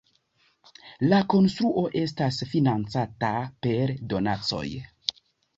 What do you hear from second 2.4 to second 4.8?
financata per donacoj.